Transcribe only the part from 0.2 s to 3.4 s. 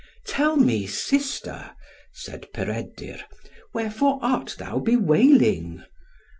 "Tell me, sister," said Peredur,